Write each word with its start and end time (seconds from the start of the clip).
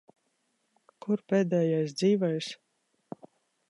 Kur 1.05 1.23
pēdējais 1.33 1.95
dzīvais? 2.03 2.53